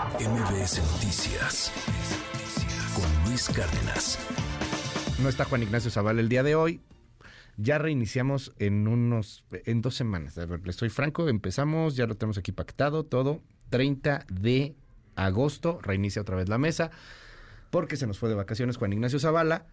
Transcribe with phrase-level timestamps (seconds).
[0.00, 1.70] MBS Noticias
[2.94, 4.18] con Luis Cárdenas.
[5.22, 6.80] No está Juan Ignacio Zavala el día de hoy.
[7.58, 10.38] Ya reiniciamos en unos, en dos semanas.
[10.38, 13.42] A ver, les soy franco, empezamos, ya lo tenemos aquí pactado, todo.
[13.68, 14.74] 30 de
[15.16, 16.90] agosto, reinicia otra vez la mesa,
[17.68, 19.66] porque se nos fue de vacaciones Juan Ignacio Zavala.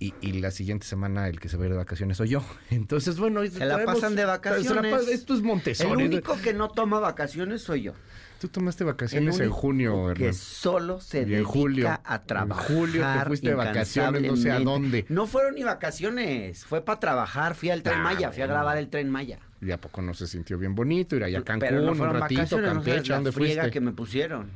[0.00, 2.42] Y, y la siguiente semana el que se va a ir de vacaciones soy yo.
[2.70, 4.94] Entonces, bueno, Se la pasan de vacaciones.
[4.94, 6.04] pas- esto es El Montessori.
[6.04, 7.94] único que no toma vacaciones soy yo.
[8.40, 10.34] Tú tomaste El vacaciones en único junio, que Hernán.
[10.34, 11.88] solo se Y en dedica julio.
[12.04, 12.66] a En trabajar.
[12.68, 15.04] julio te fuiste de vacaciones, no sé a dónde.
[15.08, 17.56] No fueron ni vacaciones, fue para trabajar.
[17.56, 19.40] Fui al Tren Ah, Maya, fui a grabar el Tren Maya.
[19.60, 21.16] ¿Y a poco no se sintió bien bonito?
[21.16, 22.12] Ir allá a Cancún Pero no un ratito,
[22.42, 23.70] vacaciones, no sabes Campeche, ¿a la ¿dónde friega fuiste?
[23.72, 24.50] que me pusieron.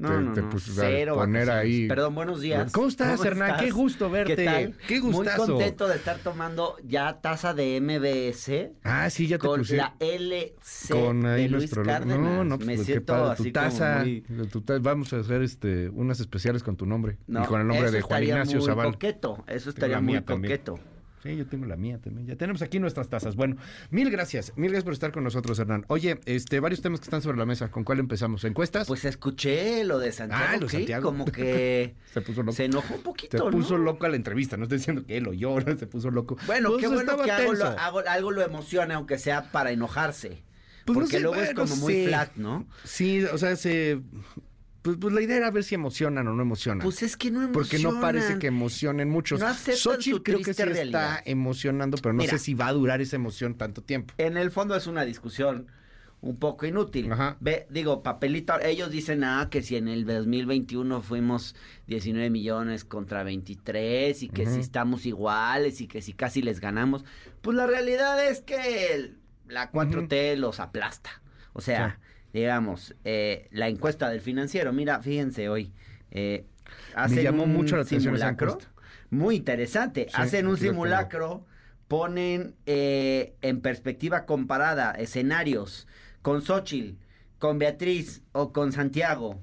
[0.00, 1.80] No, Te- no, te no, cero poner vacaciones.
[1.82, 2.72] ahí- Perdón, buenos días.
[2.72, 3.56] ¿Cómo estás, Hernán?
[3.60, 4.34] Qué gusto verte.
[4.34, 4.74] ¿Qué tal?
[4.88, 5.42] Qué gustazo.
[5.42, 9.76] Muy contento de estar tomando ya taza de MBS Ah, sí, ya te con puse.
[9.76, 12.18] la LC con ahí de Luis Cárdenas.
[12.18, 14.46] no no me pues, qué siento padre, así tu taza, como muy...
[14.48, 17.66] tu ta- vamos a hacer este unas especiales con tu nombre No, y con el
[17.66, 20.60] nombre de Juan estaría Ignacio muy Zavala coqueto, eso estaría muy mía también.
[21.22, 22.26] Sí, yo tengo la mía también.
[22.26, 23.36] Ya tenemos aquí nuestras tazas.
[23.36, 23.56] Bueno,
[23.90, 24.52] mil gracias.
[24.56, 25.84] Mil gracias por estar con nosotros, Hernán.
[25.88, 27.70] Oye, este, varios temas que están sobre la mesa.
[27.70, 28.42] ¿Con cuál empezamos?
[28.44, 28.86] ¿Encuestas?
[28.88, 31.02] Pues escuché lo de Santiago, Ah, lo Santiago.
[31.04, 32.52] como que se puso loco.
[32.56, 33.84] se enojó un Se poquito, puso ¿no?
[33.84, 34.56] loco a la entrevista.
[34.56, 36.38] No estoy diciendo que él o yo, se puso loco.
[36.46, 40.42] Bueno, Pues qué bueno que algo lo, hago- algo lo emociona, aunque sea para enojarse.
[40.86, 42.06] Pues no Porque sé, luego es como muy sí.
[42.06, 42.66] flat, ¿no?
[42.84, 44.00] Sí, o sea, se...
[44.82, 46.82] Pues, pues la idea era ver si emocionan o no emocionan.
[46.82, 47.52] Pues es que no emocionan.
[47.52, 49.40] Porque no parece que emocionen muchos.
[49.40, 51.16] No Xochitl su creo que sí realidad.
[51.18, 52.32] está emocionando, pero no Mira.
[52.32, 54.14] sé si va a durar esa emoción tanto tiempo.
[54.18, 55.66] En el fondo es una discusión
[56.22, 57.10] un poco inútil.
[57.12, 57.36] Ajá.
[57.40, 61.54] Ve, digo, papelito, ellos dicen, ah, que si en el 2021 fuimos
[61.86, 67.04] 19 millones contra 23 y que si estamos iguales y que si casi les ganamos,
[67.42, 71.10] pues la realidad es que el- la 4T los aplasta.
[71.54, 71.98] O sea,
[72.32, 75.72] digamos, eh, la encuesta del financiero, mira, fíjense hoy,
[76.10, 76.46] eh,
[76.94, 78.58] hacen llamó un mucho la simulacro,
[79.10, 81.46] muy interesante, Sí, hacen un simulacro,
[81.88, 85.88] ponen eh, en perspectiva comparada escenarios
[86.22, 86.96] con Xochitl,
[87.38, 89.40] con Beatriz o con Santiago,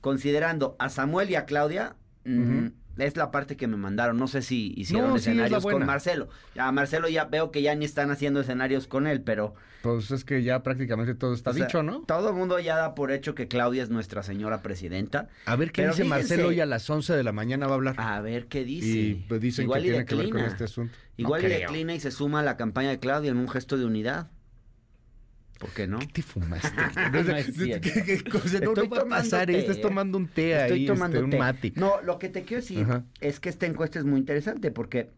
[0.00, 2.72] considerando a Samuel y a Claudia, Ujú.
[2.98, 4.16] Es la parte que me mandaron.
[4.18, 5.86] No sé si hicieron No, sí, es la escenarios con.
[5.86, 6.28] Marcelo.
[6.58, 9.54] A Marcelo ya veo que ya ni están haciendo escenarios con él, pero...
[9.82, 12.00] Pues es que ya prácticamente todo está o sea, dicho, ¿no?
[12.02, 15.28] Todo el mundo ya da por hecho que Claudia es nuestra señora presidenta.
[15.46, 16.20] A ver qué pero dice fíjense.
[16.34, 17.94] Marcelo hoy a las 11 de la mañana va a hablar.
[17.96, 18.86] A ver qué dice.
[18.88, 20.94] y pues dicen Igual que y tiene que ver con este asunto.
[20.98, 21.60] No Igual y creo.
[21.60, 24.28] declina y se suma a la campaña de Claudia en un gesto de unidad.
[25.70, 25.98] ¿Por qué no?
[26.00, 26.68] ¿Qué te fumaste?
[27.12, 27.88] No es cierto.
[27.92, 28.58] ¿Qué, qué cosa?
[28.60, 31.16] No, Estoy no va a tomando pasar, té, estás tomando un té Estoy ahí, tomando
[31.16, 31.38] este, un té.
[31.38, 31.72] mate.
[31.76, 33.04] No, lo que te quiero decir Ajá.
[33.20, 35.10] es que esta encuesta es muy interesante porque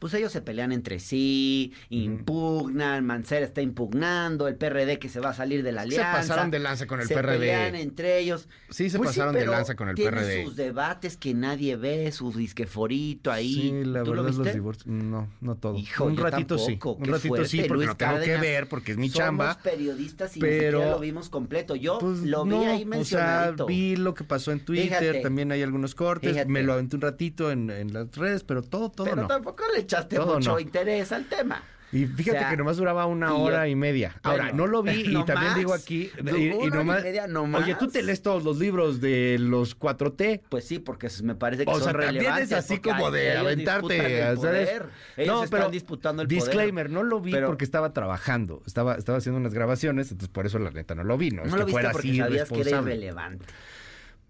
[0.00, 5.30] pues ellos se pelean entre sí, impugnan, Mancera está impugnando, el PRD que se va
[5.30, 6.12] a salir de la Se alianza.
[6.12, 7.38] pasaron de lanza con el se PRD.
[7.38, 8.48] pelean entre ellos.
[8.70, 10.44] Sí, se Pues pasaron de pero lanza con el tiene PRD.
[10.44, 13.54] sus debates que nadie ve, su disqueforito ahí.
[13.54, 14.54] Sí, la ¿Tú lo verdad los viste?
[14.54, 15.76] divorcios, no, no todo.
[15.76, 18.12] Hijo, un yo ratito sí, tampoco, un qué ratito sí, fuerte, porque Luis lo tengo
[18.12, 18.40] que Cárdenas.
[18.42, 19.58] ver, porque es mi Somos chamba.
[19.62, 21.76] periodistas y pero- ni siquiera lo vimos completo.
[21.76, 23.66] Yo Pues lo vi no, ahí o sea, mencionadito.
[23.66, 25.20] vi lo que pasó en Twitter, Fíjate.
[25.20, 26.50] también hay algunos cortes, Fíjate.
[26.50, 29.28] me lo aventé un ratito en, en las redes, pero todo, todo pero no.
[29.28, 30.60] tampoco le echaste Todo mucho no.
[30.60, 31.62] interés al tema.
[31.92, 34.14] Y fíjate O sea, que nomás duraba una y yo- hora y media.
[34.22, 35.58] Ahora, Bueno, no lo vi y no también más.
[35.58, 36.08] digo aquí.
[36.24, 39.38] Y, y hora y nomás- media, no Oye, tú te lees todos los libros de
[39.40, 40.42] los 4T.
[40.48, 42.52] Pues sí, porque me parece que O son sea, también relevantes.
[42.52, 44.68] es así como de aventarte, el ¿sabes?
[44.68, 44.86] poder.
[45.16, 46.90] Ellos No, están pero disputando el Disclaimer, poder.
[46.96, 50.60] no lo vi Pero- porque estaba trabajando, estaba, estaba haciendo unas grabaciones, entonces por eso
[50.60, 52.48] la neta no lo vi, no, es No que lo viste fuera porque así sabías
[52.48, 53.46] que era irrelevante.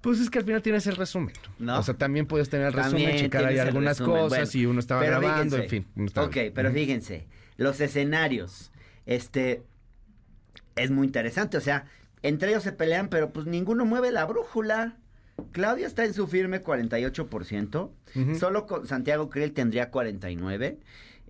[0.00, 1.34] Pues es que al final tienes el resumen.
[1.58, 1.78] ¿No?
[1.78, 4.20] O sea, también puedes tener el resumen, También checar ahí algunas resumen.
[4.22, 5.62] cosas Bueno, y uno estaba grabando, fíjense.
[5.64, 5.92] en fin.
[5.96, 7.26] uno estaba- Ok, pero fíjense,
[7.58, 8.72] los escenarios,
[9.06, 9.62] este,
[10.76, 11.84] es muy interesante, o sea,
[12.22, 14.96] entre ellos se pelean, pero pues ninguno mueve la brújula.
[15.52, 18.34] Claudia está en su firme 48%, Ujú.
[18.36, 20.78] solo con Santiago Krill tendría 49%,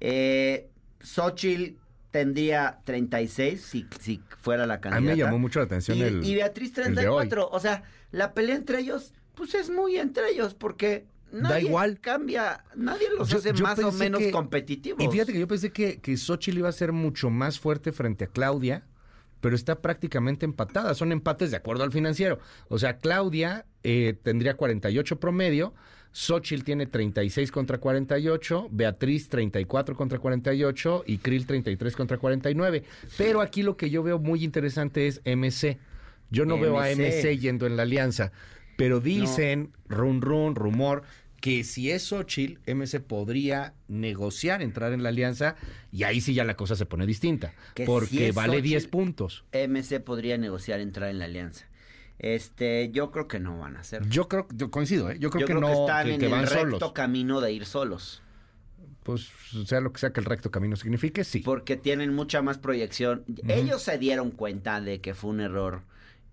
[0.00, 0.68] eh,
[1.00, 1.76] Xochitl
[2.10, 5.00] tendría 36 si, si fuera la A candidata.
[5.00, 7.28] mí me llamó mucho la atención y, el, y Beatriz el de hoy.
[7.28, 7.48] 34.
[7.50, 12.00] O sea, la pelea entre ellos, pues es muy entre ellos, porque nadie igual.
[12.00, 15.02] cambia, nadie los Yo- hace yo más o menos que- competitivos.
[15.02, 18.24] Y fíjate que yo pensé que, que Xochitl iba a ser mucho más fuerte frente
[18.24, 18.84] a Claudia,
[19.40, 20.92] pero está prácticamente empatada.
[20.94, 22.40] Son empates de acuerdo al financiero.
[22.68, 25.72] O sea, Claudia eh, tendría 48 promedio,
[26.12, 32.82] Xochitl tiene 36 contra 48, Beatriz 34 contra 48 y Krill 33 contra 49.
[33.16, 35.78] Pero aquí lo que yo veo muy interesante es MC.
[36.30, 37.38] Yo no veo a MC.
[37.38, 38.32] Yendo en la alianza,
[38.76, 41.02] pero dicen, run run, rumor,
[41.40, 45.56] que si es Xochitl, MC podría negociar, entrar en la alianza,
[45.90, 48.86] y ahí sí ya la cosa se pone distinta, Que porque si vale Xóchitl, 10
[48.88, 49.44] puntos.
[49.52, 51.69] MC podría negociar entrar en la alianza.
[52.22, 54.06] Este, yo creo que no van a ser.
[54.08, 55.16] Yo creo, yo coincido, ¿eh?
[55.18, 56.92] Yo creo Yo que creo no, que están que, en que el van recto solos.
[56.92, 58.22] camino de ir solos.
[59.02, 59.30] Pues
[59.64, 61.40] sea lo que sea que el recto camino signifique, sí.
[61.40, 63.24] Porque tienen mucha más proyección.
[63.48, 65.82] Ellos se dieron cuenta de que fue un error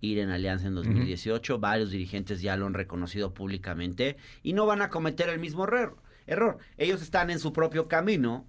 [0.02, 1.58] ir en alianza en 2018.
[1.60, 5.96] Varios dirigentes ya lo han reconocido públicamente y no van a cometer el mismo error.
[6.28, 6.58] error.
[6.78, 8.46] Ellos están en su propio camino.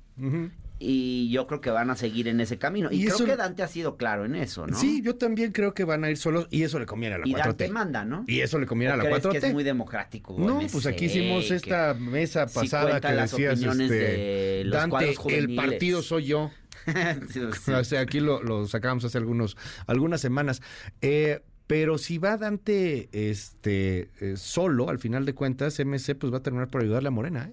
[0.80, 2.88] Y yo creo que van a seguir en ese camino.
[2.92, 4.78] Y, Y creo eso- que Dante ha sido claro en eso, ¿no?
[4.78, 7.26] Sí, yo también creo que van a ir solos y eso le conviene a la
[7.26, 7.44] y 4T.
[7.46, 8.24] Dante manda, ¿no?
[8.28, 9.40] Y eso le conviene ¿O a la crees 4T.
[9.40, 10.36] que es muy democrático.
[10.38, 15.14] No, pues aquí hicimos esta mesa sí pasada que las decías, este, de los Dante,
[15.36, 16.50] el partido soy yo.
[17.30, 17.70] Sí, sí.
[17.72, 20.62] O sea, aquí lo, lo sacamos hace algunos, algunas semanas.
[21.02, 26.38] Eh, pero si va Dante este, eh, solo, al final de cuentas, MC pues va
[26.38, 27.50] a terminar por ayudarle a Morena.
[27.50, 27.52] ¿eh?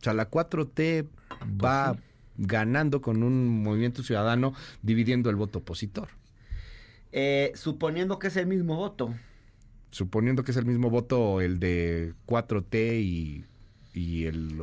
[0.00, 1.06] O sea, la 4T
[1.62, 1.96] va
[2.40, 6.08] ganando con un movimiento ciudadano dividiendo el voto opositor.
[7.12, 9.14] Eh, suponiendo que es el mismo voto.
[9.90, 13.44] Suponiendo que es el mismo voto el de 4T y,
[13.92, 14.62] y, el,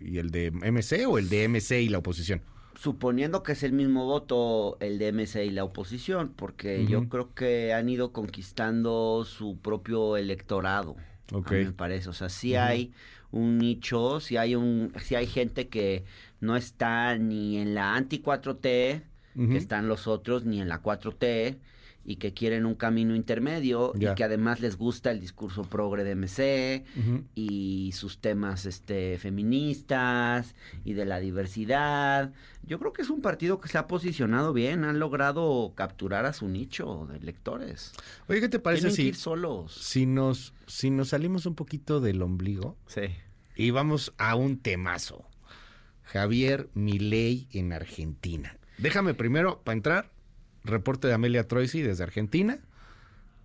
[0.00, 2.42] y el de MC o el de MC y la oposición.
[2.76, 7.32] Suponiendo que es el mismo voto el de MC y la oposición, porque yo creo
[7.32, 10.96] que han ido conquistando su propio electorado.
[11.32, 11.50] Ok.
[11.50, 12.08] a mí me parece.
[12.08, 12.92] O sea, sí hay
[13.30, 16.04] un nicho, sí hay un, sí hay gente que
[16.40, 19.02] no está ni en la anti 4T,
[19.36, 19.48] Ujú.
[19.50, 21.58] que están los otros, ni en la 4T,
[22.04, 26.14] y que quieren un camino intermedio, y que además les gusta el discurso progre de
[26.14, 26.84] MC,
[27.34, 30.54] y sus temas este feministas
[30.84, 32.32] y de la diversidad.
[32.66, 36.32] Yo creo que es un partido que se ha posicionado bien, han logrado capturar a
[36.32, 37.92] su nicho de lectores.
[38.28, 39.74] Oye, ¿qué te parece si, ir solos.
[39.74, 43.02] si, nos, si nos salimos un poquito del ombligo Sí.
[43.56, 45.24] y vamos a un temazo?
[46.04, 48.56] Javier Milei en Argentina.
[48.78, 50.10] Déjame primero, para entrar,
[50.64, 52.58] reporte de Amelia Troisi desde Argentina,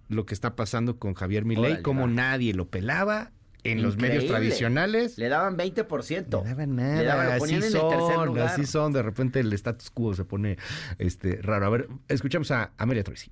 [0.08, 2.08] lo que está pasando con Javier Milei, va.
[2.08, 3.32] nadie lo pelaba
[3.64, 5.18] en los medios tradicionales.
[5.18, 6.28] Le daban 20%.
[6.30, 8.48] No daban nada, Le daban, lo así el tercer son, lugar.
[8.48, 10.58] así son, de repente el status quo se pone
[10.98, 11.66] este raro.
[11.66, 13.32] A ver, escuchamos a Amelia Troisi.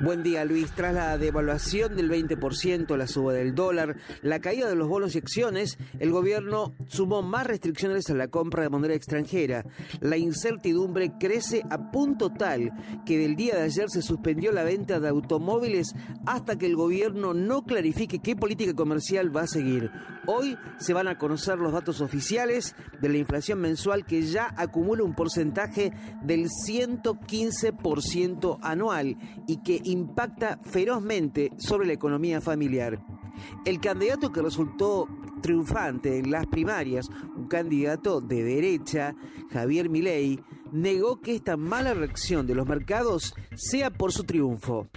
[0.00, 4.76] Buen día Luis, tras la devaluación del 20%, la suba del dólar, la caída de
[4.76, 9.64] los bonos y acciones, el gobierno sumó más restricciones a la compra de moneda extranjera.
[10.00, 12.72] La incertidumbre crece a punto tal
[13.06, 15.94] que del día de ayer se suspendió la venta de automóviles
[16.26, 19.90] hasta que el gobierno no clarifique qué política comercial va a seguir.
[20.26, 25.04] Hoy se van a conocer los datos oficiales de la inflación mensual que ya acumula
[25.04, 25.92] un porcentaje
[26.22, 29.16] del 115% anual
[29.46, 33.02] y que impacta ferozmente sobre la economía familiar.
[33.64, 35.08] El candidato que resultó
[35.42, 39.14] triunfante en las primarias, un candidato de derecha,
[39.50, 40.40] Javier Milei,
[40.72, 44.88] negó que esta mala reacción de los mercados sea por su triunfo.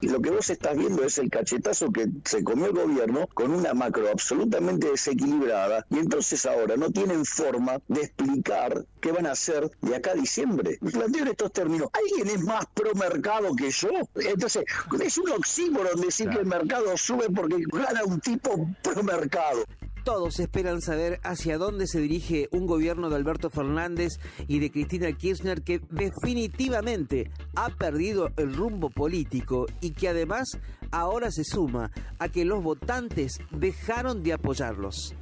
[0.00, 3.50] Y lo que vos estás viendo es el cachetazo que se comió el gobierno con
[3.50, 9.32] una macro absolutamente desequilibrada y entonces ahora no tienen forma de explicar qué van a
[9.32, 10.78] hacer de acá a diciembre.
[10.82, 13.88] Me planteo en estos términos, ¿alguien es más pro mercado que yo?
[14.14, 14.64] Entonces,
[15.02, 19.64] es un oxímoron decir que el mercado sube porque gana un tipo pro mercado.
[20.08, 24.14] Todos esperan saber hacia dónde se dirige un gobierno de Alberto Fernández
[24.46, 30.48] y de Cristina Kirchner que definitivamente ha perdido el rumbo político y que además
[30.92, 35.14] ahora se suma a que los votantes dejaron de apoyarlos.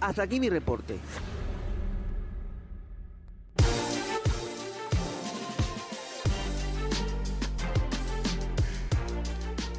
[0.00, 0.96] Hasta aquí mi reporte.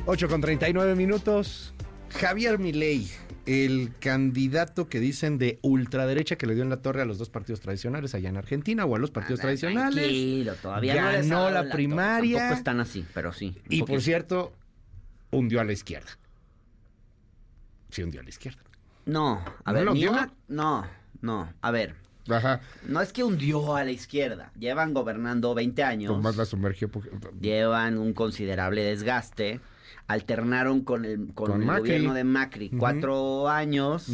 [0.06, 1.74] 8 con 39 minutos.
[2.12, 3.10] Javier Milei,
[3.46, 7.30] el candidato que dicen de ultraderecha que le dio en la torre a los dos
[7.30, 9.96] partidos tradicionales allá en Argentina o a los partidos Ah, tradicionales.
[10.06, 12.38] Tranquilo, todavía no les dado la primaria.
[12.38, 13.58] Tampoco están así, pero sí.
[13.70, 14.54] Y por cierto,
[15.32, 16.10] hundió a la izquierda.
[17.90, 18.60] Sí, hundió a la izquierda.
[19.06, 20.88] No, a ¿No ver, ni una- No,
[21.22, 21.96] no, a ver.
[22.30, 22.62] Ajá.
[22.88, 24.52] No es que hundió a la izquierda.
[24.58, 26.10] Llevan gobernando 20 años.
[26.14, 26.88] Tomás la sumergió.
[26.90, 27.10] porque-
[27.42, 29.60] Llevan un considerable desgaste.
[30.08, 32.70] Alternaron con el, con Con el gobierno de Macri.
[32.70, 34.08] Cuatro años.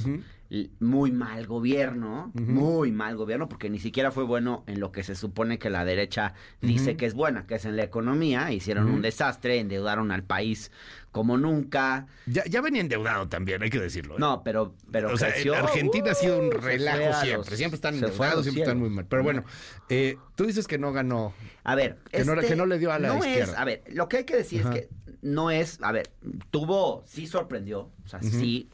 [0.79, 5.13] Muy mal gobierno, muy mal gobierno, porque ni siquiera fue bueno en lo que se
[5.13, 8.51] supone que la derecha dice que es buena, que es en la economía.
[8.51, 10.71] Hicieron un desastre, endeudaron al país
[11.11, 12.07] como nunca.
[12.25, 14.15] Ya, ya venía endeudado también, hay que decirlo.
[14.15, 14.19] ¿eh?
[14.19, 15.53] No, pero, pero o sea, creció.
[15.55, 17.49] Argentina ha sido un Uh, relajo siempre.
[17.51, 19.05] los- siempre están endeudados, siempre están muy mal.
[19.05, 19.43] Pero bueno,
[19.89, 21.31] eh, tú dices que no ganó.
[21.63, 23.53] A ver, Que no- que no le dio a la no izquierda.
[23.53, 24.73] Es, a ver, lo que hay que decir Ajá.
[24.75, 24.89] es que
[25.21, 26.09] no es, a ver,
[26.49, 28.67] tuvo, sí sorprendió, o sea, sí,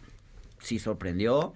[0.60, 1.54] sí sorprendió.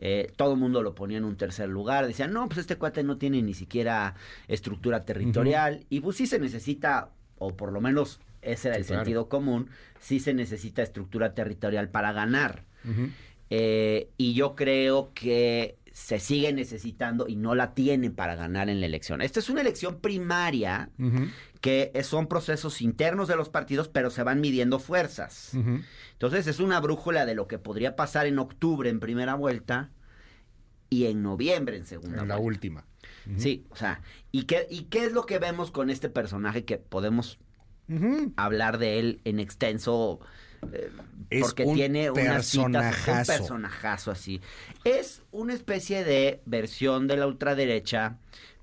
[0.00, 2.06] Eh, todo el mundo lo ponía en un tercer lugar.
[2.06, 4.14] Decían, no, pues este cuate no tiene ni siquiera
[4.48, 5.84] estructura territorial.
[5.90, 9.00] Y pues sí se necesita, o por lo menos ese era Sí, el claro.
[9.04, 9.68] sentido común,
[10.00, 12.64] sí se necesita estructura territorial para ganar.
[13.50, 18.80] Eh, y yo creo que se sigue necesitando y no la tienen para ganar en
[18.80, 19.22] la elección.
[19.22, 20.90] Esta es una elección primaria
[21.60, 25.52] que son procesos internos de los partidos, pero se van midiendo fuerzas.
[26.12, 29.90] Entonces es una brújula de lo que podría pasar en octubre en primera vuelta
[30.88, 32.46] y en noviembre en segunda En la vuelta.
[32.46, 32.86] última.
[33.28, 33.40] Ujú.
[33.40, 34.00] Sí, o sea,
[34.32, 37.38] ¿y qué, ¿y qué es lo que vemos con este personaje que podemos
[38.36, 40.20] hablar de él en extenso?
[40.72, 40.90] Eh,
[41.30, 44.10] Es porque un tiene unas citas, un personajazo.
[44.10, 44.40] así.
[44.84, 48.16] Es una especie de versión de la ultraderecha,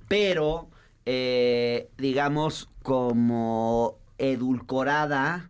[0.08, 0.70] pero
[1.06, 5.50] eh, digamos como edulcorada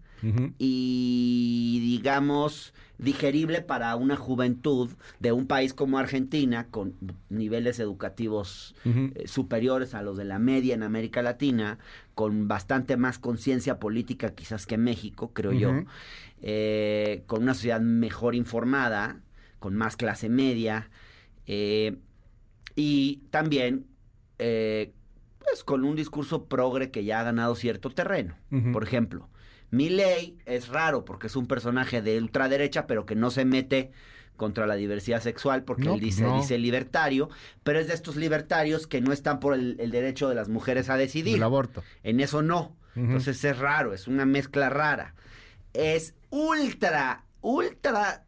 [0.58, 4.90] y digamos digerible para una juventud
[5.20, 6.96] de un país como Argentina con
[7.30, 11.78] niveles educativos eh, superiores a los de la media en América Latina,
[12.16, 15.84] con bastante más conciencia política quizás que México, creo yo.
[16.42, 19.22] Eh, con una sociedad mejor informada,
[19.60, 20.90] con más clase media,
[21.46, 21.98] eh,
[22.76, 23.88] y también
[24.40, 24.94] eh,
[25.40, 28.36] pues con un discurso progre que ya ha ganado cierto terreno.
[28.72, 29.30] Por ejemplo,
[29.72, 33.92] Milley es raro porque es un personaje de ultraderecha, pero que no se mete
[34.36, 36.38] contra la diversidad sexual porque No, él dice, no.
[36.38, 37.30] dice libertario,
[37.64, 40.90] pero es de estos libertarios que no están por el, el derecho de las mujeres
[40.92, 41.38] a decidir.
[41.38, 41.84] El aborto.
[42.04, 42.76] En eso no.
[42.96, 45.14] Entonces es raro, es una mezcla rara.
[45.78, 48.24] Es ultra, ultra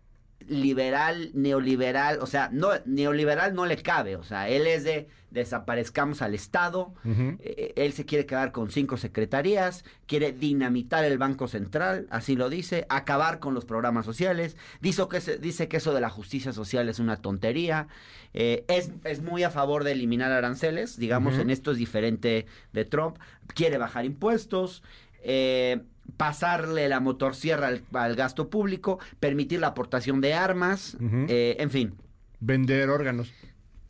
[0.48, 6.24] liberal, neoliberal, o sea, no, neoliberal no le cabe, o sea, él es de desaparezcamos
[6.24, 6.91] al Estado,
[7.39, 12.50] eh, él se quiere quedar con cinco secretarías, quiere dinamitar el Banco Central, así lo
[12.50, 16.51] dice, acabar con los programas sociales, dice que, se- dice que eso de la justicia
[16.51, 17.88] social es una tontería,
[18.34, 22.86] eh, es, es muy a favor de eliminar aranceles, digamos, en esto es diferente de
[22.86, 23.18] Trump,
[23.53, 24.82] quiere bajar impuestos,
[25.22, 25.82] eh,
[26.18, 30.98] pasarle la motosierra al, al gasto público, permitir la aportación de armas,
[31.28, 31.94] eh, en fin.
[32.39, 33.32] Vender órganos.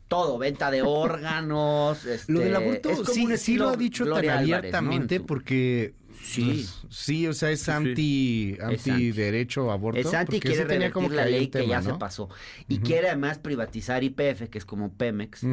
[0.08, 2.04] Todo, venta de órganos.
[2.28, 4.50] Lo del este, aborto es como sí, un sí lo ha dicho Gloria tan Álvarez,
[4.72, 4.78] ¿no?
[4.78, 6.44] abiertamente porque Sí.
[6.44, 9.12] pues, sí, o sea, es anti anti anti.
[9.12, 9.98] derecho aborto.
[10.00, 12.28] Es anti quiere revertir como la ley que ya se pasó.
[12.68, 15.46] Y quiere además privatizar IPF, que es como Pemex,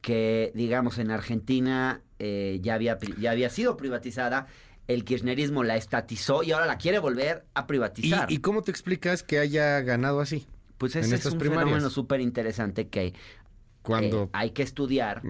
[0.00, 4.46] que digamos en Argentina eh, ya, había, pri- ya había sido privatizada.
[4.88, 8.30] El kirchnerismo la estatizó y ahora la quiere volver a ¿Y, privatizar.
[8.30, 10.46] ¿Y cómo te explicas que haya ganado así?
[10.78, 11.64] pues ese es un primarias?
[11.66, 13.14] fenómeno súper interesante que
[13.82, 14.24] Cuando...
[14.24, 15.22] eh, hay que estudiar.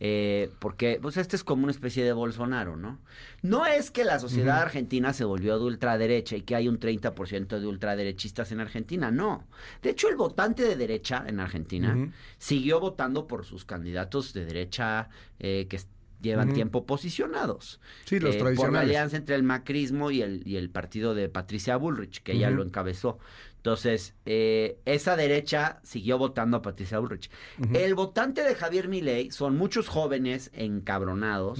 [0.00, 2.98] Eh, porque pues este es como una especie de Bolsonaro, ¿no?
[3.40, 7.60] No es que la sociedad argentina se volvió de ultraderecha y que hay un 30%
[7.60, 9.44] de ultraderechistas en Argentina, no.
[9.80, 15.08] De hecho, el votante de derecha en Argentina siguió votando por sus candidatos de derecha
[15.38, 15.76] eh, que
[16.20, 17.80] llevan tiempo posicionados.
[18.04, 18.88] Sí, los Eh, Por la tradicionales.
[18.90, 22.62] alianza entre el macrismo y el, y el partido de Patricia Bullrich, que ella lo
[22.62, 23.18] encabezó.
[23.56, 27.30] Entonces, eh, esa derecha siguió votando a Patricia Bullrich.
[27.74, 31.58] El votante de Javier Milei son muchos jóvenes encabronados,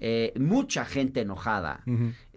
[0.00, 1.84] eh, mucha gente enojada,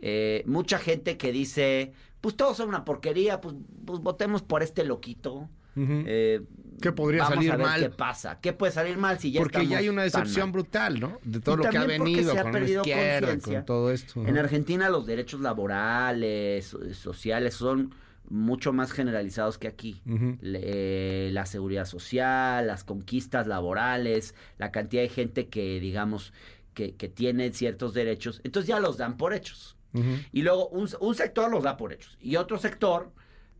[0.01, 4.83] eh, mucha gente que dice, pues todos son una porquería, pues, pues votemos por este
[4.83, 5.49] loquito.
[5.75, 6.41] Eh,
[6.81, 7.81] ¿Qué podría vamos salir a ver mal?
[7.81, 8.39] ¿Qué pasa?
[8.41, 11.19] ¿Qué puede salir mal si ya porque ya hay una decepción brutal, ¿no?
[11.23, 14.25] De todo Y lo que ha venido se ha con la izquierda, con todo esto.
[14.27, 17.93] En Argentina los derechos laborales, eh, sociales son
[18.29, 20.01] mucho más generalizados que aquí.
[20.41, 26.33] Le- la seguridad social, las conquistas laborales, la cantidad de gente que, digamos,
[26.73, 29.77] que, que tiene ciertos derechos, entonces ya los dan por hechos.
[30.31, 33.11] Y luego un, un sector los da por hechos y otro sector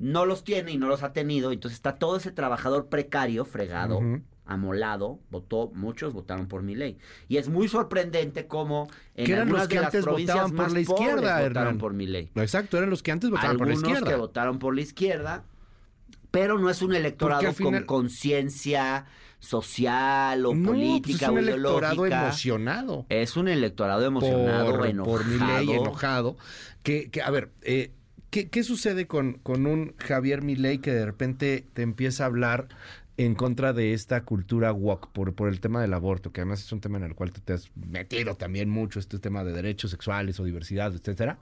[0.03, 4.01] no los tiene y no los ha tenido, entonces está todo ese trabajador precario, fregado,
[4.45, 6.97] amolado, votó, muchos votaron por mi ley.
[7.29, 10.51] Y es muy sorprendente cómo en eran algunas los que de las antes provincias votaban
[10.57, 11.77] por más la izquierda, votaron Hernán.
[11.77, 12.29] por mi ley.
[12.35, 14.11] Exacto, eran los que antes votaban por la Algunos izquierda.
[14.11, 15.43] que votaron por la izquierda,
[16.31, 19.05] pero no es un electorado final- con conciencia
[19.39, 22.23] social o no, pues política es un o electorado ideológica.
[22.23, 23.05] emocionado.
[23.09, 25.17] Es un electorado emocionado, por, enojado.
[25.17, 26.37] por Milei, enojado.
[26.81, 27.91] Que, que, a ver, eh,
[28.41, 32.67] ¿qué, sucede con, con un Javier Milei que de repente te empieza a hablar
[33.15, 36.71] en contra de esta cultura woke por, por el tema del aborto, que además es
[36.71, 39.91] un tema en el cual tú te has metido también mucho, este tema de derechos
[39.91, 41.37] sexuales o diversidad, etcétera,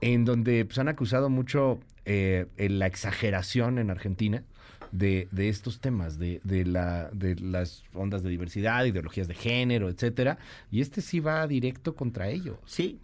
[0.00, 4.44] en donde pues, han acusado mucho eh, la exageración en Argentina
[4.92, 9.88] de, de estos temas, de, de, la, de las ondas de diversidad, ideologías de género,
[9.88, 10.38] etcétera,
[10.70, 12.58] y este sí va directo contra ellos.
[12.64, 13.00] Sí.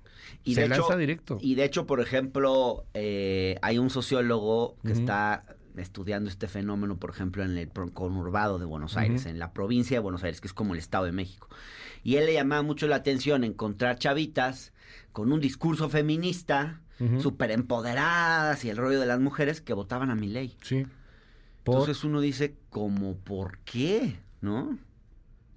[0.55, 1.39] Se de lanza hecho, directo.
[1.41, 5.45] Y de hecho, por ejemplo, eh, hay un sociólogo que está
[5.77, 10.01] estudiando este fenómeno, por ejemplo, en el conurbado de Buenos Aires, en la provincia de
[10.01, 11.49] Buenos Aires, que es como el Estado de México.
[12.05, 14.73] Y él le llamaba mucho la atención encontrar chavitas
[15.13, 16.81] con un discurso feminista,
[17.21, 20.57] súper empoderadas y el rollo de las mujeres que votaban a mi ley.
[20.63, 20.87] Sí.
[21.65, 24.19] Por- Entonces uno dice, como, ¿por qué?
[24.41, 24.79] ¿No?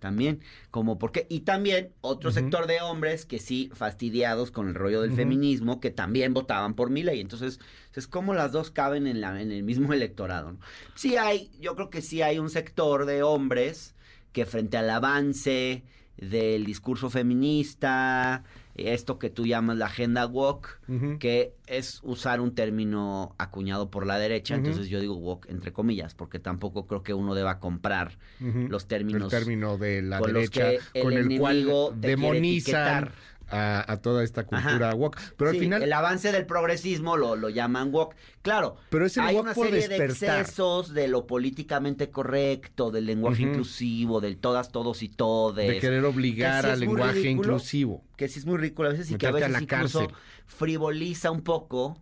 [0.06, 1.26] También, como, ¿por qué?
[1.32, 5.90] Y también otro sector de hombres que sí, fastidiados con el rollo del feminismo, que
[5.90, 7.22] también votaban por mi ley.
[7.22, 7.60] Entonces,
[7.96, 10.52] es como las dos caben en, la, en el mismo electorado.
[10.52, 10.60] ¿no?
[10.94, 13.96] Sí hay, yo creo que sí hay un sector de hombres
[14.32, 15.84] que frente al avance
[16.18, 18.44] del discurso feminista,
[18.76, 20.80] esto que tú llamas la agenda woke,
[21.20, 26.14] que es usar un término acuñado por la derecha, entonces yo digo woke entre comillas,
[26.14, 30.52] porque tampoco creo que uno deba comprar los términos el término de la con los
[30.52, 33.12] derecha que el con el cual demonizan.
[33.50, 34.96] A, a toda esta cultura Ajá.
[34.96, 35.18] woke.
[35.38, 38.16] Pero Sí, al final, el avance del progresismo lo, lo llaman woke.
[38.42, 40.36] Claro, Pero es el hay woke una por serie despertar.
[40.36, 45.68] de excesos de lo políticamente correcto, del lenguaje inclusivo, del todas, todos y todes.
[45.68, 47.32] de querer obligar que sí al lenguaje ridículo.
[47.50, 48.04] inclusivo.
[48.18, 50.00] que sí es muy ridículo a veces y que a Meterte a veces la incluso
[50.00, 50.16] cárcel.
[50.46, 51.98] frivoliza un poco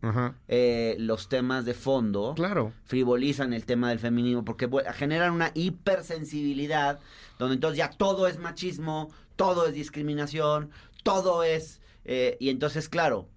[0.49, 2.33] eh, los temas de fondo.
[2.35, 2.73] Claro.
[2.85, 6.99] frivolizan el tema del feminismo porque generan una hipersensibilidad
[7.39, 10.69] donde entonces ya todo es machismo, todo es discriminación,
[11.03, 11.81] todo es...
[12.05, 13.27] eh, y entonces, claro,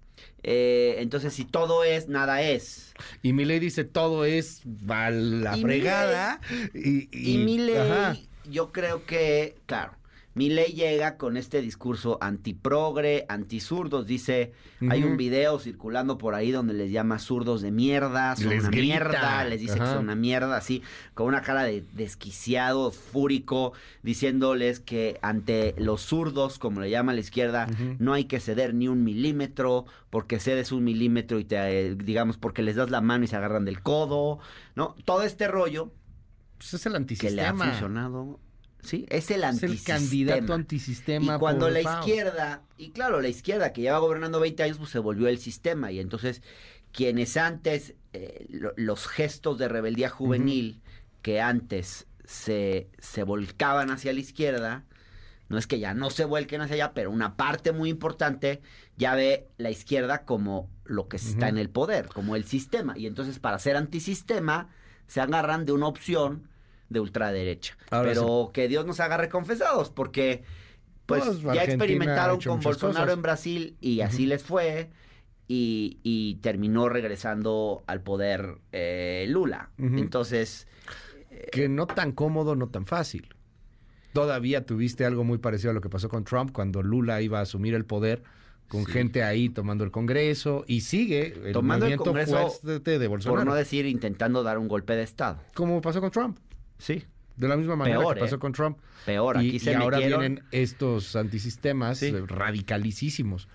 [0.43, 2.93] eh, entonces si todo es, nada es.
[3.21, 6.41] Y mi ley dice todo es a la Y fregada.
[6.73, 8.17] Y, Y, mi ley, ajá.
[8.49, 9.96] yo creo que, claro,
[10.37, 14.05] mi ley llega con este discurso antiprogre, antisurdos.
[14.05, 14.53] Dice,
[14.89, 18.69] hay un video circulando por ahí donde les llama zurdos de mierda, son Les una
[18.69, 18.83] grita.
[18.83, 20.83] mierda, les dice que son una mierda, así,
[21.15, 27.19] con una cara de desquiciado, fúrico, diciéndoles que ante los zurdos, como le llama la
[27.19, 27.67] izquierda,
[27.99, 32.37] no hay que ceder ni un milímetro, porque cedes un milímetro y te, eh, digamos,
[32.37, 34.39] porque les das la mano y se agarran del codo,
[34.75, 34.95] ¿no?
[35.03, 35.91] Todo este rollo
[36.57, 37.65] Pues es el que le ha antisistema.
[37.65, 38.39] funcionado.
[38.87, 39.97] Sí, es el Es el antisistema.
[39.99, 41.35] candidato antisistema.
[41.35, 44.99] Y cuando la izquierda, y claro, la izquierda que lleva gobernando 20 años, pues se
[44.99, 45.91] volvió el sistema.
[45.91, 46.41] Y entonces,
[46.91, 50.81] quienes antes, eh, lo- los gestos de rebeldía juvenil
[51.21, 54.85] que antes se, se volcaban hacia la izquierda,
[55.49, 58.61] no es que ya no se vuelquen hacia allá, pero una parte muy importante
[58.97, 62.97] ya ve la izquierda como lo que está en el poder, como el sistema.
[62.97, 64.69] Y entonces, para ser antisistema,
[65.07, 66.49] se agarran de una opción
[66.89, 67.77] de ultraderecha.
[67.91, 70.43] Ahora pero que Dios nos haga reconfesados, porque
[71.05, 73.13] pues, Pues, ya Argentina experimentaron con Bolsonaro cosas.
[73.15, 74.89] en Brasil y así les fue.
[75.49, 79.69] Y, y terminó regresando al poder eh, Lula.
[79.77, 80.67] Entonces,
[81.53, 83.29] Que no tan cómodo, no tan fácil.
[84.11, 87.43] Todavía tuviste algo muy parecido a lo que pasó con Trump cuando Lula iba a
[87.43, 88.23] asumir el poder
[88.67, 88.91] con Sí.
[88.91, 93.39] gente ahí tomando el Congreso y sigue el Tomando el Congreso, fuerte de Bolsonaro.
[93.41, 95.39] por no decir intentando dar un golpe de Estado.
[95.53, 96.37] Como pasó con Trump.
[96.77, 97.03] Sí.
[97.35, 98.39] De la misma manera Peor, que pasó ¿eh?
[98.39, 98.77] con Trump.
[99.05, 102.11] Peor, y aquí se y ahora metieron- vienen estos antisistemas Sí.
[102.11, 103.47] radicalicísimos.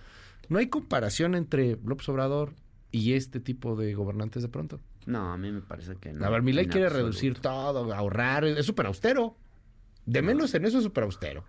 [0.49, 2.53] No hay comparación entre López Obrador
[2.91, 4.81] y este tipo de gobernantes de pronto.
[5.07, 6.25] No, a mí me parece que no.
[6.25, 7.07] a ver, mi ley en quiere absoluto.
[7.09, 9.37] reducir todo, ahorrar, es súper austero.
[10.07, 11.45] De menos en eso es súper austero.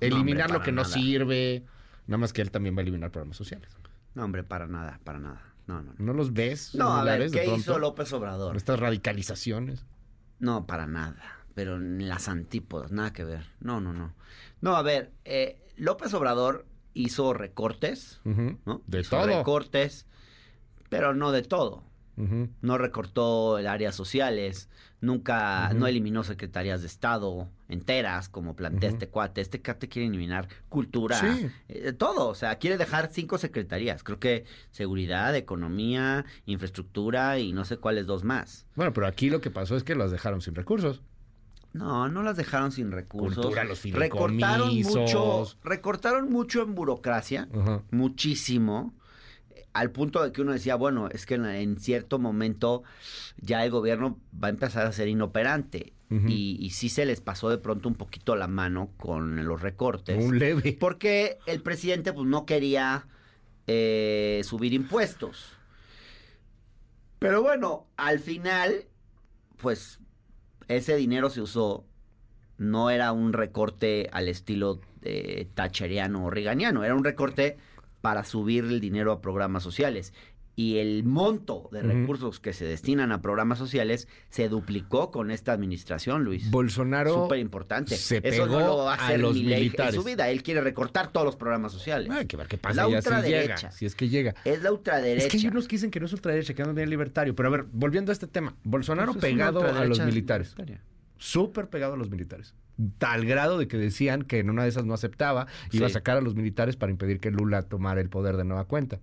[0.00, 1.64] Eliminar hombre, lo que no sirve.
[2.06, 3.70] Nada más que él también va a eliminar programas sociales.
[4.14, 5.42] No, hombre, para nada, para nada.
[5.66, 5.92] No, no.
[5.98, 6.74] No, ¿No los ves?
[6.74, 8.56] no a ver, ¿qué hizo López Obrador?
[8.56, 9.84] Estas radicalizaciones.
[10.40, 11.22] No, para nada.
[11.54, 13.46] Pero en las antípodas, nada que ver.
[13.60, 14.14] No, no, no.
[14.60, 18.20] No, a ver, eh, López Obrador hizo recortes.
[18.24, 18.82] ¿no?
[18.86, 19.26] De Hizo todo.
[19.26, 20.06] recortes,
[20.88, 21.84] pero no de todo.
[22.60, 24.68] No recortó el áreas sociales,
[25.00, 28.96] nunca, no eliminó secretarías de Estado enteras, como plantea Ujú.
[28.96, 29.40] este cuate.
[29.40, 31.48] Este cuate quiere eliminar cultura, Sí.
[31.68, 32.28] eh, todo.
[32.28, 34.02] O sea, quiere dejar cinco secretarías.
[34.02, 38.66] Creo que seguridad, economía, infraestructura y no sé cuáles dos más.
[38.76, 41.02] Bueno, pero aquí lo que pasó es que los dejaron sin recursos.
[41.72, 43.36] No, no las dejaron sin recursos.
[43.44, 47.48] Cultura, los recortaron mucho, recortaron mucho en burocracia,
[47.92, 48.92] muchísimo,
[49.72, 52.82] al punto de que uno decía, bueno, es que en, en cierto momento
[53.38, 55.92] ya el gobierno va a empezar a ser inoperante.
[56.26, 60.20] Y, y sí se les pasó de pronto un poquito la mano con los recortes.
[60.20, 60.76] Un leve.
[60.80, 63.06] Porque el presidente pues no quería
[63.68, 65.52] eh, subir impuestos.
[67.20, 68.86] Pero bueno, al final,
[69.58, 70.00] pues
[70.66, 71.84] ese dinero se usó.
[72.58, 77.56] No era un recorte al estilo eh, thatcheriano o reganiano, era un recorte
[78.00, 80.12] para subir el dinero a programas sociales.
[80.56, 85.52] y el monto de recursos que se destinan a programas sociales se duplicó con esta
[85.52, 86.50] administración, Luis.
[86.50, 87.96] Bolsonaro Súper importante.
[87.96, 89.94] se Eso no pegó lo va a a hacer los Milei en militares.
[89.94, 90.28] su vida.
[90.28, 92.10] Él quiere recortar todos los programas sociales.
[92.10, 93.54] Hay que ver qué pasa La si ultraderecha.
[93.56, 94.34] llega, si es que llega.
[94.44, 95.26] Es la ultraderecha.
[95.28, 97.34] Es que hay unos que dicen que no es ultraderecha, que no es libertario.
[97.34, 98.54] Pero a ver, volviendo a este tema.
[98.62, 100.54] Bolsonaro Pues pegado a los militares.
[101.16, 102.54] Súper pegado a los militares.
[102.98, 106.16] Tal grado de que decían que en una de esas no aceptaba, iba a sacar
[106.16, 109.00] a los militares para impedir que Lula tomara el poder de nueva cuenta.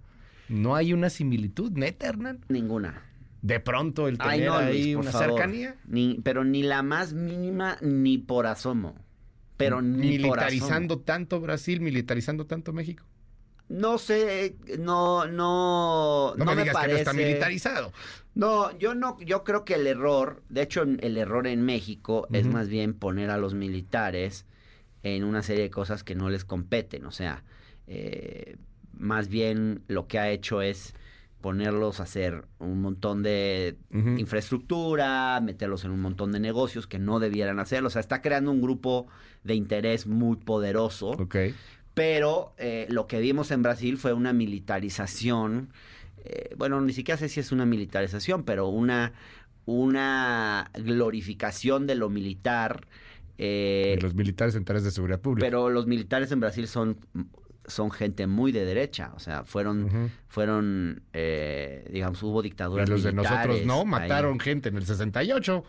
[0.50, 2.40] No hay una similitud, neta, Hernán.
[2.50, 3.04] Ninguna.
[3.42, 5.28] De pronto el tener Ay, no, ahí Luis, por una favor.
[5.30, 5.76] cercanía.
[5.88, 8.96] Ni, pero ni la más mínima, ni por asomo.
[9.58, 10.52] Pero ni por asomo.
[10.52, 13.04] militarizando tanto Brasil, militarizando tanto México.
[13.70, 16.90] No sé, no, no, No, no, me me, digas parece.
[17.00, 17.92] que no está militarizado.
[18.38, 22.46] No, yo no, yo creo que el error, de hecho, el error en México es
[22.46, 24.46] más bien poner a los militares
[25.02, 27.06] en una serie de cosas que no les competen.
[27.06, 27.44] O sea,
[27.88, 28.58] eh,
[28.94, 30.94] más bien lo que ha hecho es
[31.42, 37.20] ponerlos a hacer un montón de infraestructura, meterlos en un montón de negocios que no
[37.20, 37.88] debieran hacerlo.
[37.88, 39.08] O sea, está creando un grupo
[39.44, 41.10] de interés muy poderoso.
[41.10, 41.38] Ok.
[41.96, 45.70] Pero eh, lo que vimos en Brasil fue una militarización.
[46.24, 49.14] Eh, bueno, ni siquiera sé si es una militarización, pero una,
[49.66, 52.88] una glorificación de lo militar.
[53.38, 55.46] eh, los militares en tareas de seguridad pública.
[55.46, 56.98] pero los militares en Brasil son,
[57.66, 59.12] son gente muy de derecha.
[59.16, 63.86] O sea, fueron, fueron eh, digamos, hubo Y dictaduras los de nosotros no, ahí.
[63.86, 65.64] mataron gente en el 68.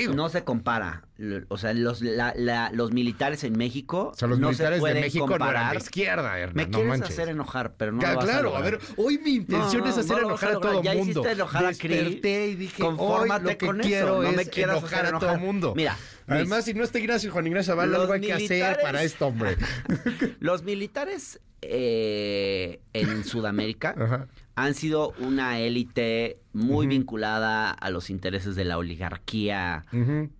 [0.00, 1.04] Digo, No se compara.
[1.48, 4.74] O sea, los, la- la- los militares en México o sea, los no militares se
[4.74, 5.72] de pueden México no eran comparar.
[5.72, 7.10] de izquierda, Hernán, Me no quieres manches.
[7.10, 9.98] hacer enojar, pero no Ca- lo vas claro, a, ver, hoy mi intención No, es
[9.98, 11.12] hacer a enojar a, todo Ya el mundo.
[11.20, 11.68] hiciste enojar a.
[11.68, 15.00] Desperté y dije, Confórmate hoy lo que con eso, quiero no me es quieras enojar
[15.04, 15.46] hacer a todo el enojar.
[15.46, 15.74] mundo.
[15.76, 19.26] Mira, Además, si no está Ignacio Juan Ignacio Zavala, algo hay que hacer para esto,
[19.26, 19.56] hombre.
[20.40, 24.28] los militares eh, en Sudamérica Ajá.
[24.54, 29.84] han sido una élite muy vinculada a los intereses de la oligarquía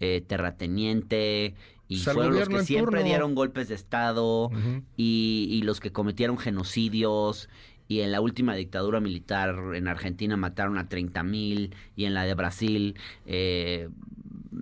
[0.01, 1.55] eh, terrateniente
[1.89, 3.05] y fueron los que siempre turno.
[3.07, 4.51] dieron golpes de estado
[4.97, 7.49] y, y los que cometieron genocidios
[7.89, 12.25] y en la última dictadura militar en Argentina mataron a 30 mil y en la
[12.25, 12.95] de Brasil
[13.27, 13.89] eh,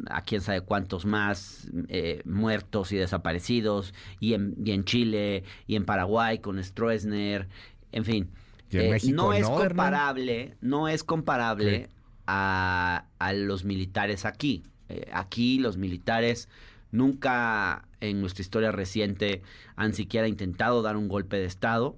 [0.08, 5.76] a quién sabe cuántos más eh, muertos y desaparecidos y en, y en Chile y
[5.76, 7.48] en Paraguay con Stroessner,
[7.92, 8.30] en fin.
[8.70, 9.68] En Eh, México no es no, Hernán.
[9.68, 11.88] comparable, no es comparable
[12.26, 14.62] a, a los militares aquí.
[14.88, 16.48] Eh, aquí los militares
[16.92, 19.42] nunca en nuestra historia reciente
[19.76, 21.96] han siquiera intentado dar un golpe de Estado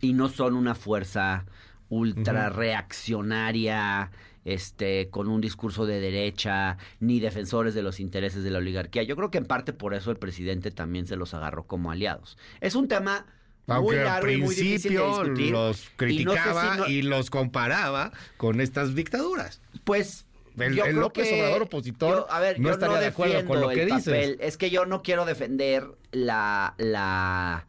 [0.00, 1.44] y no son una fuerza
[1.88, 4.10] ultra reaccionaria,
[4.44, 9.02] este, con un discurso de derecha, ni defensores de los intereses de la oligarquía.
[9.02, 12.36] Yo creo que en parte por eso el presidente también se los agarró como aliados.
[12.60, 13.26] Es un tema
[13.66, 15.50] muy Aunque al largo y muy difícil de principio discutir.
[15.52, 19.60] los y no sé criticaba y, no- los comparaba con estas dictaduras.
[19.84, 20.26] Pues
[20.58, 23.06] El- yo el creo López que- Obrador opositor yo- a ver, no yo estaría de
[23.06, 24.04] acuerdo con lo que dices.
[24.04, 24.36] papel.
[24.40, 27.66] Es que yo no quiero defender la, la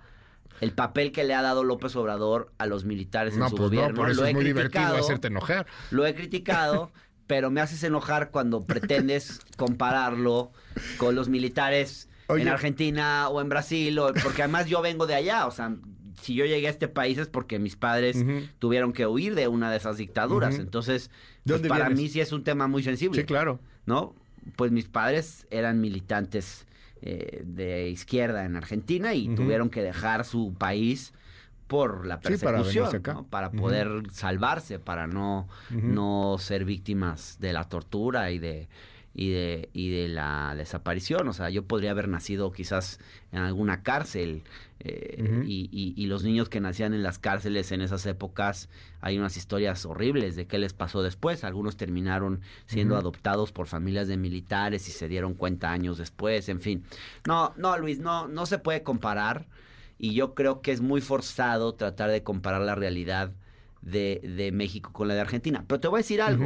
[0.61, 3.71] el papel que le ha dado López Obrador a los militares No, en su pues
[3.71, 3.95] no, gobierno.
[3.95, 5.67] por eso lo es he muy divertido criticado, hacerte enojar.
[5.91, 6.91] lo he criticado,
[7.27, 10.51] pero me haces enojar cuando pretendes compararlo
[10.97, 12.43] con los militares Oye.
[12.43, 15.75] en Argentina o en Brasil, o- porque además yo vengo de allá, o sea,
[16.21, 18.23] si yo llegué a este país es porque mis padres
[18.59, 21.09] tuvieron que huir de una de esas dictaduras, entonces
[21.43, 22.01] ¿De pues, para vienes?
[22.03, 23.19] mí sí es un tema muy sensible.
[23.19, 23.59] Sí, claro.
[23.85, 24.15] ¿no?
[24.55, 26.65] Pues mis padres eran militantes
[27.05, 31.13] eh, de izquierda en Argentina y tuvieron que dejar su país
[31.67, 33.13] por la Sí, para persecución, venirse acá.
[33.13, 33.27] ¿no?
[33.27, 38.69] para poder salvarse, para no, no ser víctimas de la tortura y de
[39.15, 42.99] y de y de la desaparición, o sea, yo podría haber nacido quizás
[43.31, 44.41] en alguna cárcel
[44.79, 48.69] eh, y, y- y los niños que nacían en las cárceles en esas épocas
[49.01, 51.43] hay unas historias horribles de qué les pasó después.
[51.43, 56.59] Algunos terminaron siendo adoptados por familias de militares y se dieron cuenta años después, en
[56.59, 56.83] fin.
[57.27, 59.45] No, no, Luis, no, no se puede comparar
[59.99, 63.31] y yo creo que es muy forzado tratar de comparar la realidad
[63.83, 65.63] de, de México con la de Argentina.
[65.67, 66.45] Pero te voy a decir algo.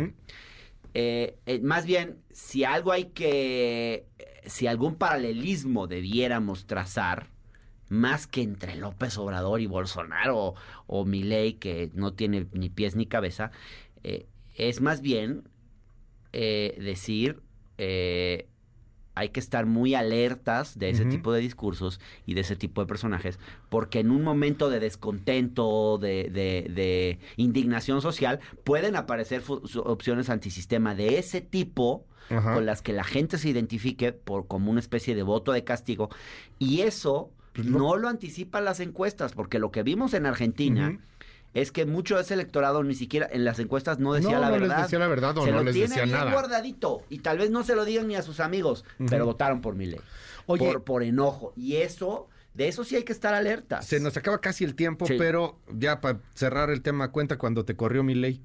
[0.99, 4.07] Eh, eh, más bien, si algo hay que,
[4.47, 7.27] si algún paralelismo debiéramos trazar,
[7.89, 10.55] más que entre López Obrador y Bolsonaro o,
[10.87, 13.51] o Milei, que no tiene ni pies ni cabeza,
[14.03, 15.47] eh, es más bien
[16.33, 17.41] eh, decir,
[17.77, 18.47] eh,
[19.17, 22.87] hay que estar muy alertas de ese tipo de discursos y de ese tipo de
[22.87, 29.43] personajes, porque en un momento de descontento, de, de- de indignación social, pueden aparecer
[29.83, 32.05] opciones antisistema de ese tipo
[32.55, 36.09] con las que la gente se identifique por como una especie de voto de castigo
[36.59, 40.89] y eso Pues no lo anticipan las encuestas porque lo que vimos en Argentina.
[41.53, 44.49] Es que mucho de ese electorado ni siquiera en las encuestas no decía No, la
[44.49, 44.83] no les verdad.
[44.83, 46.31] decía la verdad o se no lo les tiene decía bien nada.
[46.31, 49.75] guardadito y tal vez no se lo digan ni a sus amigos, pero votaron por
[49.75, 50.01] mi ley.
[50.45, 51.53] Oye- por, por enojo.
[51.55, 53.81] Y eso, de eso sí hay que estar alerta.
[53.81, 55.15] Se nos acaba casi el tiempo, Sí.
[55.17, 58.41] pero ya para cerrar el tema, cuenta cuando te corrió mi ley.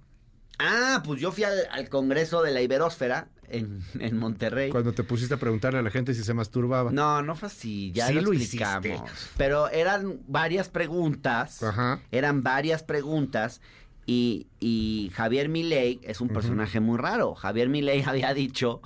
[0.59, 4.71] Ah, pues yo fui al, al Congreso de la Iberósfera en, en Monterrey.
[4.71, 6.91] Cuando te pusiste a preguntarle a la gente si se masturbaba.
[6.91, 8.87] No, no fue así, ya Sí lo, lo explicamos.
[8.87, 9.11] hiciste.
[9.37, 11.63] Pero eran varias preguntas.
[11.63, 12.01] Ajá.
[12.11, 13.61] Eran varias preguntas.
[14.05, 17.35] Y, y Javier Milei es un personaje muy raro.
[17.37, 18.83] Javier Milei había dicho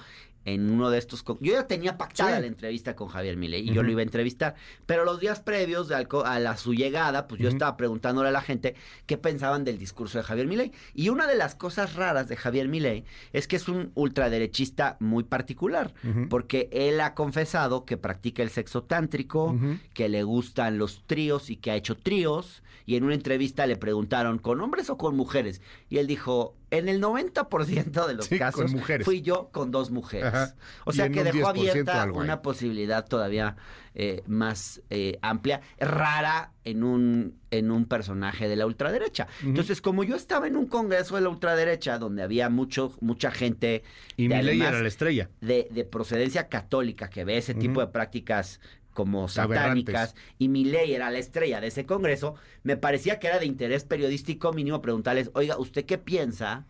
[0.46, 1.22] en uno de estos...
[1.40, 2.40] Yo ya tenía pactada Sí.
[2.40, 4.54] la entrevista con Javier Milei y yo lo iba a entrevistar.
[4.86, 8.40] Pero los días previos de a, la, su llegada, pues yo estaba preguntándole a la
[8.40, 8.74] gente
[9.06, 10.72] qué pensaban del discurso de Javier Milei.
[10.94, 15.24] Y una de las cosas raras de Javier Milei es que es un ultraderechista muy
[15.24, 15.92] particular.
[16.30, 19.56] Porque él ha confesado que practica el sexo tántrico,
[19.94, 22.62] que le gustan los tríos y que ha hecho tríos.
[22.88, 25.60] Y en una entrevista le preguntaron, ¿con hombres o con mujeres?
[25.90, 28.72] Y él dijo, en el 90% de los Sí, casos
[29.04, 30.26] fui yo con dos mujeres.
[30.34, 30.54] Ajá.
[30.84, 33.56] O sea que dejó 10% abierta algo una posibilidad todavía
[33.94, 39.26] eh, más eh, amplia, rara en un, en un personaje de la ultraderecha.
[39.42, 43.84] Entonces, como yo estaba en un congreso de la ultraderecha donde había mucho, mucha gente
[44.16, 45.30] Y de mi ley además era la estrella.
[45.40, 48.60] de, de procedencia católica que ve ese tipo de prácticas
[48.96, 49.92] como Aberrantes.
[49.94, 53.46] satánicas y mi ley era la estrella de ese congreso, me parecía que era de
[53.46, 56.66] interés periodístico mínimo preguntarles, oiga, ¿usted qué piensa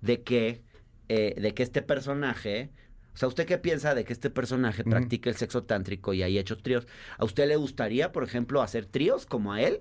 [0.00, 0.62] de que,
[1.08, 2.70] eh, de que este personaje,
[3.14, 6.40] o sea, ¿usted qué piensa de que este personaje practique el sexo tántrico y haya
[6.40, 6.88] hecho tríos?
[7.16, 9.80] ¿A usted le gustaría, por ejemplo, hacer tríos como a él?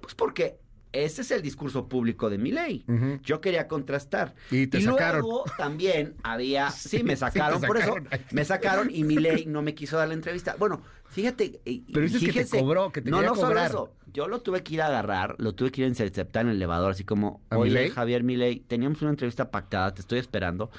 [0.00, 0.58] Pues porque
[0.92, 2.84] ese es el discurso público de mi ley.
[3.22, 4.34] Yo quería contrastar.
[4.50, 5.20] Y te sacaron.
[5.22, 7.96] luego también había, sí, me sacaron, por eso
[8.32, 10.56] me sacaron y mi ley no me quiso dar la entrevista.
[10.58, 11.60] Bueno, fíjate.
[11.92, 13.66] Pero dices que te cobró, que te No, no solo cobrar.
[13.70, 13.92] eso.
[14.12, 16.56] Yo lo tuve que ir a agarrar, lo tuve que ir a interceptar en el
[16.56, 17.90] elevador, así como, ¿A oye?
[17.90, 20.70] Javier Milei, teníamos una entrevista pactada, te estoy esperando.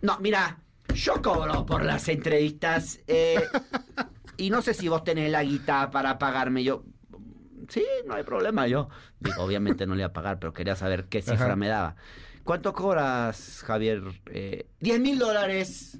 [0.00, 0.58] No, mira,
[0.94, 3.42] yo cobro por las entrevistas eh,
[4.38, 6.64] y no sé si vos tenés la guita para pagarme.
[6.64, 6.84] Yo,
[7.68, 8.66] sí, no hay problema.
[8.66, 8.88] Yo,
[9.20, 11.56] digo, obviamente no le iba a pagar, pero quería saber qué cifra Ajá.
[11.56, 11.96] me daba.
[12.44, 14.02] ¿Cuánto cobras, Javier?
[14.30, 15.98] Eh, 10 mil dólares.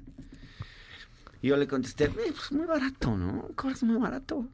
[1.41, 3.47] Y yo le contesté, "Eh, pues muy barato, ¿no?
[3.55, 4.45] Cobras muy barato.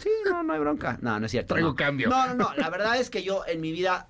[0.00, 0.98] Sí, no, no hay bronca.
[1.00, 1.54] No, no es cierto.
[1.54, 1.74] Traigo no.
[1.76, 2.08] cambio.
[2.08, 2.54] No, no, no.
[2.56, 4.08] La verdad es que yo en mi vida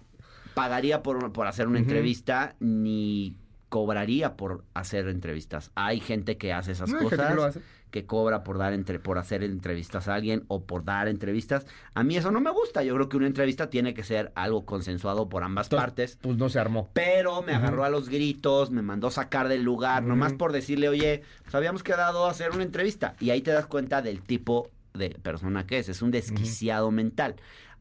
[0.54, 3.36] pagaría por, por hacer una entrevista ni
[3.74, 5.72] cobraría por hacer entrevistas.
[5.74, 7.60] Hay gente que hace esas No, cosas que lo hace.
[7.90, 11.66] que cobra por dar entre, por hacer entrevistas a alguien o por dar entrevistas.
[11.92, 12.84] A mí eso no me gusta.
[12.84, 16.18] Yo creo que una entrevista tiene que ser algo consensuado por ambas Entonces, partes.
[16.22, 16.88] Pues no se armó.
[16.92, 21.22] Pero me agarró a los gritos, me mandó sacar del lugar, nomás por decirle, oye,
[21.42, 23.16] pues habíamos quedado a hacer una entrevista.
[23.18, 25.88] Y ahí te das cuenta del tipo de persona que es.
[25.88, 27.34] Es un desquiciado mental.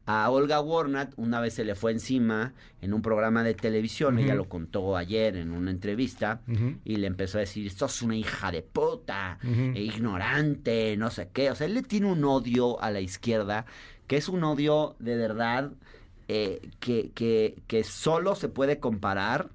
[0.06, 4.34] A Olga Warnat una vez se le fue encima en un programa de televisión, ella
[4.34, 6.40] lo contó ayer en una entrevista,
[6.84, 11.50] y le empezó a decir, sos una hija de puta, e ignorante, no sé qué.
[11.50, 13.64] O sea, él le tiene un odio a la izquierda,
[14.06, 15.72] que es un odio de verdad
[16.28, 19.48] eh, que, que, que solo se puede comparar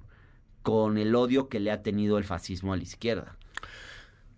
[0.62, 3.36] con el odio que le ha tenido el fascismo a la izquierda.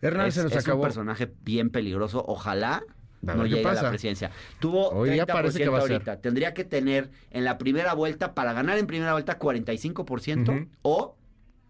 [0.03, 0.83] Hernán, es se nos es acabó.
[0.83, 2.25] un personaje bien peligroso.
[2.27, 2.83] Ojalá
[3.26, 4.30] A no llegue a la presidencia.
[4.58, 5.92] Tuvo Hoy ya 30% parece que va a ser.
[5.92, 6.20] ahorita.
[6.20, 10.66] Tendría que tener en la primera vuelta, para ganar en primera vuelta, 45% Ujú.
[10.82, 11.16] o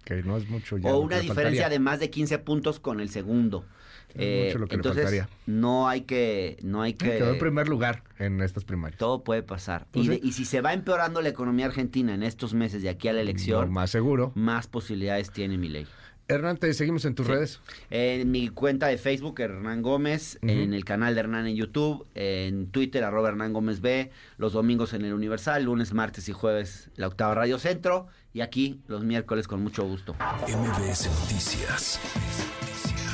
[0.04, 0.92] Que no es mucho ya.
[0.94, 3.66] o una diferencia de más de 15 puntos con el segundo.
[4.14, 7.66] Eh, mucho lo que le entonces, no hay que, no hay que, Quedó en primer
[7.68, 8.98] lugar en estas primarias.
[8.98, 9.86] todo puede pasar.
[9.90, 10.20] Pues y, de- sí.
[10.24, 13.22] y si se va empeorando la economía argentina en estos meses de aquí a la
[13.22, 14.32] elección, más seguro.
[14.34, 15.86] más posibilidades tiene mi ley.
[16.34, 17.32] Hernán, te seguimos en tus Sí.
[17.32, 17.60] redes.
[17.90, 22.66] En mi cuenta de Facebook, Hernán Gómez, en el canal de Hernán en YouTube, en
[22.70, 27.06] Twitter, arroba Hernán Gómez B, los domingos en el Universal, lunes, martes y jueves, la
[27.08, 30.14] octava Radio Centro, y aquí los miércoles con mucho gusto.
[30.48, 32.00] MBS Noticias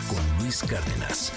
[0.08, 1.32] con Luis Cárdenas.